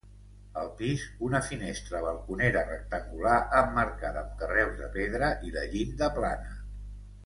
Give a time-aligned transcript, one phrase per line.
[0.61, 6.63] Al pis, una finestra balconera rectangular emmarcada amb carreus de pedra i la llinda plana.